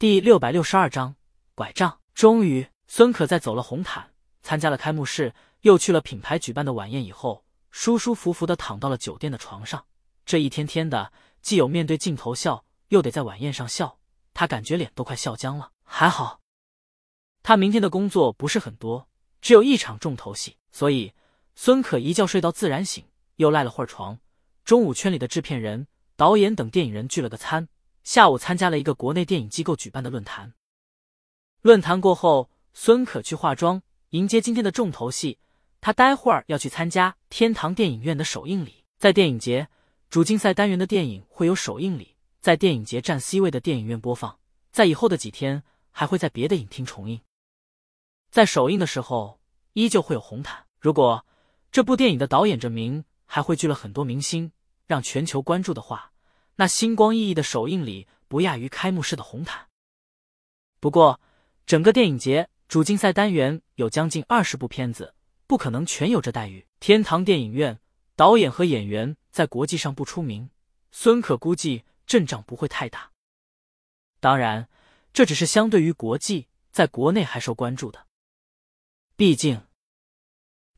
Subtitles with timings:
[0.00, 1.14] 第六百六十二章
[1.54, 2.00] 拐杖。
[2.14, 9.84] 终于，孙可在走了红毯，参加了开幕式，又去了品牌举办的晚宴以后，舒舒服服的躺到了酒店的床上。
[10.24, 13.98] 这一天天的，既有面对镜头笑，又得在晚宴上笑，
[14.32, 15.70] 他感觉脸都快笑僵了。
[15.84, 16.40] 还好，
[17.42, 19.06] 他明天的工作不是很多，
[19.42, 21.12] 只有一场重头戏，所以
[21.54, 23.04] 孙可一觉睡到自然醒，
[23.36, 24.18] 又赖了会儿床。
[24.64, 25.86] 中午，圈里的制片人、
[26.16, 27.68] 导演等电影人聚了个餐。
[28.02, 30.54] 下午参加了一个国内电影机构举办的论坛。
[31.62, 35.38] 论坛过后，孙可去化妆，迎接今天的重头戏。
[35.80, 38.84] 他待会儿要去参加天堂电影院的首映礼。
[38.98, 39.68] 在电影节
[40.10, 44.38] 主竞赛单元的电影会有首映礼，在电影节占 C 位的电影院播放。
[44.70, 47.20] 在以后的几天，还会在别的影厅重映。
[48.30, 49.40] 在首映的时候，
[49.72, 50.66] 依旧会有红毯。
[50.78, 51.24] 如果
[51.72, 54.52] 这部电影的导演这名还汇聚了很多明星，
[54.86, 56.09] 让全球关注的话。
[56.60, 59.68] 那星光熠熠的首映礼不亚于开幕式的红毯。
[60.78, 61.18] 不过，
[61.64, 65.14] 整个电影节主竞赛单元有将近二十部片子，
[65.46, 66.66] 不可能全有这待遇。
[66.78, 67.80] 天堂电影院
[68.14, 70.50] 导演和演员在国际上不出名，
[70.92, 73.10] 孙可估计阵仗不会太大。
[74.20, 74.68] 当然，
[75.14, 78.06] 这只是相对于国际，在国内还受关注的。
[79.16, 79.62] 毕竟，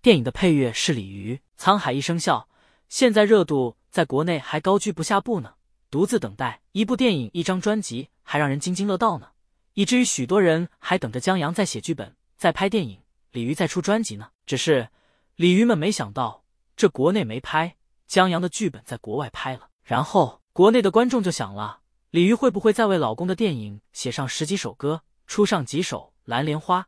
[0.00, 2.46] 电影的配乐是李鱼，《沧海一声笑》，
[2.88, 5.56] 现在热度在国内还高居不下部呢。
[5.92, 9.28] 独自等待一部电影、一张专辑，还让人津津乐道呢，
[9.74, 14.30] 以至于许多人还等着江阳在写剧本、在拍电影，李鱼在出专辑呢。
[14.46, 14.88] 只是
[15.36, 16.44] 鲤鱼们没想到，
[16.76, 17.76] 这国内没拍，
[18.06, 19.68] 江阳的剧本在国外拍了。
[19.84, 26.80] 然后国内的观众就想了：鲤鱼会不会再为老公的电影写上十几首歌，出上几首《蓝莲花》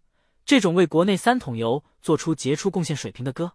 [0.47, 3.53] 这种为国内三桶油做出杰出贡献水平的歌？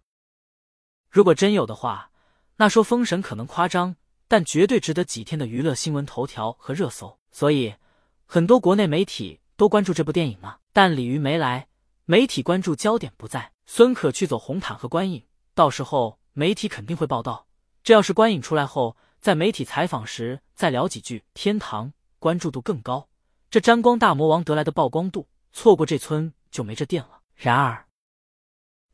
[1.10, 2.12] 如果真有的话，
[2.54, 3.96] 那说封神可能夸张。
[4.30, 7.74] 但绝对值得几天的娱乐新闻头条和热搜，所以
[8.26, 10.58] 很多国内媒体都关注这部电影呢。
[10.72, 11.66] 但李鱼没来，
[12.04, 13.50] 媒体关注焦点不在。
[13.66, 17.48] 孙可去走红毯和观影，到时候媒体肯定会报道。
[17.82, 23.08] 这要是观影出来后，在媒体采访时再聊几句，天堂关注度更高。
[23.50, 27.22] 这沾光大魔王得来的曝光度，错过这村就没这店了。
[27.34, 27.88] 然而，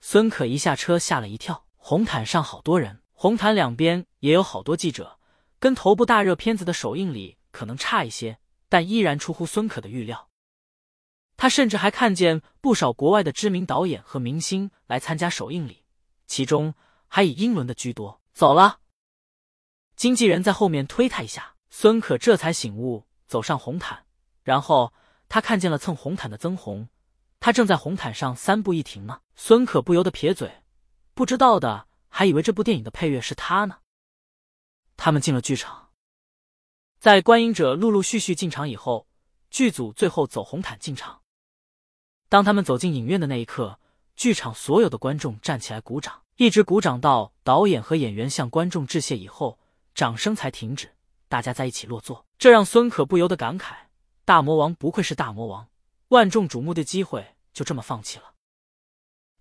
[0.01, 5.19] 孙可一下车吓了一跳，红毯上好多人，红毯两边也有好多记者。
[5.59, 10.29] 跟头部大热片子的首映礼可能差一些，但依然出乎孙可的预料。
[11.37, 15.85] 他甚至还看见不少国外的知名导演和明星来参加首映礼，
[16.27, 16.75] 其中
[17.09, 18.23] 还以英伦的居多。
[18.33, 18.81] 走了，
[19.97, 24.05] 经纪人在后面推他一下，孙可这才醒悟，走上红毯。
[24.43, 24.93] 然后
[25.29, 26.89] 他看见了蹭红毯的曾红，
[27.41, 29.21] 他正在红毯上三步一停呢。
[29.35, 30.63] 孙可不由得撇嘴，
[31.15, 33.79] 不知道的还以为这部电影的配乐是他呢。
[34.97, 35.91] 他们进了剧场，
[36.99, 39.07] 在观影者陆陆续续进场以后，
[39.51, 41.21] 剧组最后走红毯进场。
[42.29, 43.79] 当他们走进影院的那一刻，
[44.17, 49.59] 剧场所有的观众站起来鼓掌，一直鼓掌到导演和演员向观众致谢以后，
[49.95, 50.97] 掌声才停止，
[51.29, 52.27] 大家在一起落座。
[52.39, 53.75] 这让孙可不由得感慨：
[54.25, 55.69] 大魔王不愧是大魔王，
[56.09, 58.35] 万众瞩目的机会就这么放弃了。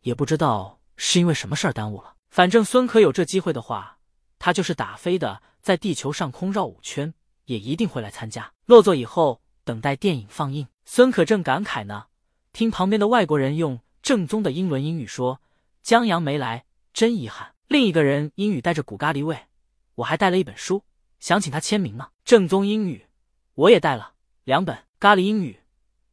[0.01, 3.94] 也不知道是因为什么事儿耽误了，反正孙可有这机会的话。
[4.39, 7.13] 他就是打飞的，在地球上空绕五圈，
[7.45, 8.53] 也一定会来参加。
[8.65, 10.67] 落座以后，等待电影放映。
[10.85, 12.07] 孙可正感慨呢，
[12.53, 15.41] 听旁边的外国人用正宗的英伦英语说
[15.81, 19.47] ：“江阳没来，真遗憾。”另一个人英语带着古咖喱味，
[19.95, 20.83] 我还带了一本书，
[21.19, 22.11] 想请他签名呢。
[22.23, 23.07] 正宗英语，
[23.55, 24.13] 我也带了
[24.43, 24.77] 两本。
[24.99, 25.59] 咖喱英语，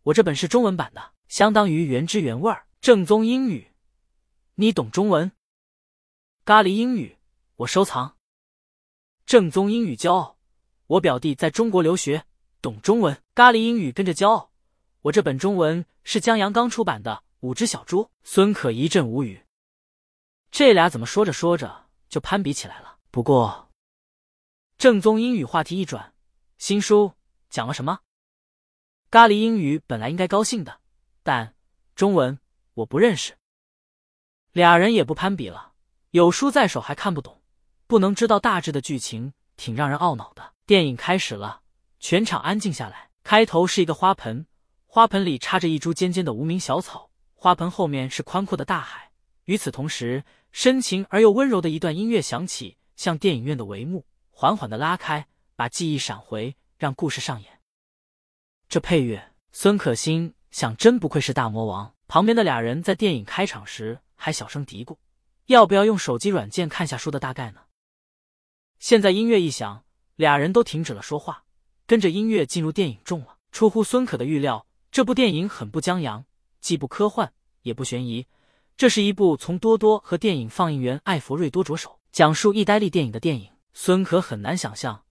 [0.04, 2.66] 我这本是中文版的，相当于原汁原味儿。
[2.80, 3.68] 正宗英语，
[4.54, 5.32] 你懂中文？
[6.44, 7.18] 咖喱英语。
[7.62, 8.16] 我收藏
[9.24, 10.38] 正宗英语，骄傲。
[10.86, 12.26] 我表弟在中国留学，
[12.60, 13.22] 懂中文。
[13.34, 14.52] 咖喱英语跟着骄傲。
[15.02, 18.04] 我这本中文是江阳刚出版的《五只小猪》。
[18.24, 19.44] 孙可一阵无语，
[20.50, 22.98] 这俩怎么说着说着就攀比起来了？
[23.10, 23.70] 不过
[24.76, 26.14] 正宗英语话题一转，
[26.58, 27.12] 新书
[27.48, 28.00] 讲了什么？
[29.10, 30.80] 咖喱英语本来应该高兴的，
[31.22, 31.54] 但
[31.94, 32.38] 中文
[32.74, 33.36] 我不认识。
[34.50, 35.74] 俩人也不攀比了，
[36.10, 37.40] 有书在手还看不懂。
[37.92, 40.54] 不能知道大致的剧情，挺让人懊恼的。
[40.64, 41.60] 电影开始了，
[42.00, 43.10] 全场安静下来。
[43.22, 44.46] 开头是一个花盆，
[44.86, 49.10] 花盆里插着一株尖尖的无名小草，花盆后面是宽阔的大海。
[49.44, 57.60] 与此同时，深情而又温柔的一段音乐响起，像电影院的帷幕缓缓的拉开，把记忆闪回，让故事上演。
[58.70, 61.92] 这配乐，孙可欣想，真不愧是大魔王。
[62.08, 64.96] 旁边的俩人在电影开场时还小声嘀咕
[65.44, 67.60] ：“要不要用手机软件看下书的大概呢？”
[68.82, 69.84] 现在音乐一响，
[70.16, 71.44] 俩人都停止了说话，
[71.86, 73.36] 跟着音乐进入电影中了。
[73.52, 76.24] 出乎孙可的预料，这部电影很不江洋，
[76.60, 77.32] 既不科幻
[77.62, 78.26] 也不悬疑。
[78.76, 83.48] 这是一部从多多和电影放映员艾弗瑞多着手讲述意大利电影的电影。
[83.72, 85.04] 孙可很难想象，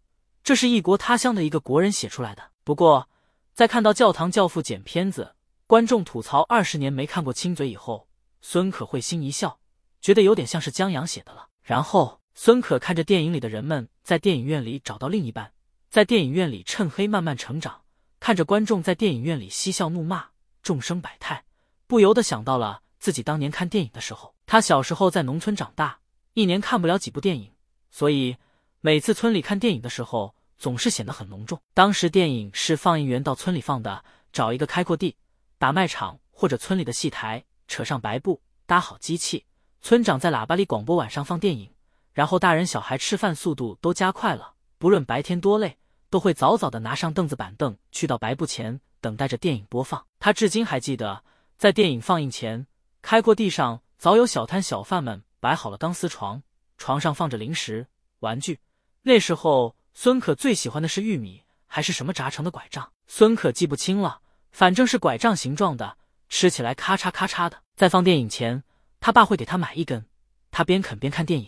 [0.43, 2.51] 这是异国他乡的一个国人写出来的。
[2.65, 3.07] 不过，
[3.53, 5.33] 在看到教堂教父剪片子，
[5.65, 8.09] 观众吐槽二十年没看过亲嘴以后，
[8.41, 9.61] 孙可会心一笑，
[10.01, 11.47] 觉得有点像是江阳写的了。
[11.63, 15.51] 然后，孙可看着电影里的人们在电影院里找到另一半，
[15.89, 17.81] 在电影院里趁黑慢慢成长，
[18.19, 20.29] 看着观众在电影院里嬉笑怒骂、
[20.63, 21.43] 众生百态，
[21.87, 22.81] 不由得想到了。
[22.99, 25.99] 自己当年看电影的时候，他小时候在农村长大，
[26.33, 27.51] 一年看不了几部电影，
[27.89, 28.37] 所以
[28.79, 31.59] 每次村里看电影的时候，总是显得很隆重。
[31.73, 35.15] 当时电影是放映员到村里放的，找一个开阔地，
[35.57, 39.45] 打卖场或者村里的戏台，扯上白布，搭好机器，
[39.81, 41.71] 村长在喇叭里广播晚上放电影，
[42.13, 45.77] 然后大人小孩吃饭速度都加快了，不论白天多累，
[46.09, 50.05] 都会早早的拿上凳子板凳，去到白布前等待着电影播放。
[50.19, 51.23] 他至今还记得，
[51.57, 52.67] 在电影放映前。
[53.01, 56.43] 开阔地上早有小摊小贩们摆好了钢丝床，
[56.77, 57.87] 床上放着零食
[58.19, 58.59] 玩具。
[59.01, 62.91] 那时候，孙可最喜欢的是玉米还是什么炸成的拐杖？
[63.07, 64.21] 孙可记不清了，
[64.51, 65.97] 反正是拐杖形状的，
[66.29, 67.63] 吃起来咔嚓咔嚓的。
[67.75, 68.63] 在放电影前，
[68.99, 70.05] 他爸会给他买一根，
[70.51, 71.47] 他边啃边看电影。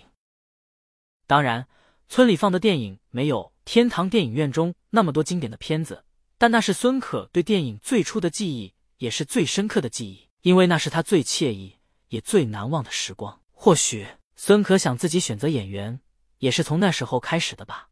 [1.26, 1.68] 当然，
[2.08, 6.04] 村里放的电影没有天堂电影院中那么多经典的片子，
[6.38, 10.30] 但那是孙可对电影最初的记忆，也是最深刻的记忆。
[10.42, 11.78] 因为那是他最惬意
[12.10, 13.40] 也最难忘的时光。
[13.54, 14.06] 或许
[14.36, 16.02] 孙可想自己选择演员，
[16.40, 17.88] 也是从那时候开始的吧。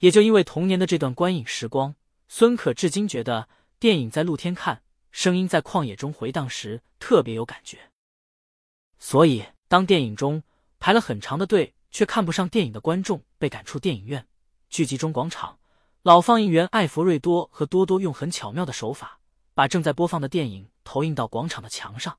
[0.00, 1.94] 也就因为童年的这段观影时光，
[2.26, 4.82] 孙可至今觉得电影在露天看，
[5.12, 7.92] 声音在旷野中回荡时特别有感觉。
[8.98, 10.42] 所以，当电影中
[10.80, 14.26] 排了很长的队却看不上电影的观众被赶出电影院，
[14.68, 15.58] 聚集中广场，
[16.02, 19.18] 老放映员艾弗瑞多和多多用很巧妙的手法。
[19.54, 22.18] 把正在播放的电影投影到广场的墙上。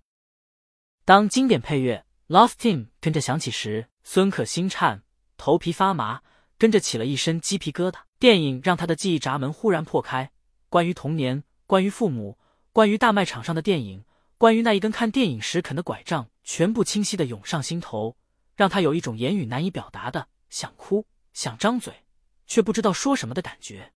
[1.06, 2.04] 当经典配乐
[2.36, 5.04] 《Love Team》跟着响起时，孙可心颤，
[5.38, 6.24] 头皮发麻，
[6.58, 8.00] 跟着起了一身鸡皮疙瘩。
[8.18, 10.32] 电影让他的记忆闸门忽然破开，
[10.70, 12.40] 关于童年，关于父母，
[12.74, 14.04] 关于大卖场上的电影，
[14.40, 18.18] 关于那一根看电影时啃的拐杖，全部清晰的涌上心头，
[18.58, 22.04] 让他有一种言语难以表达的想哭、想张嘴，
[22.48, 23.94] 却不知道说什么的感觉。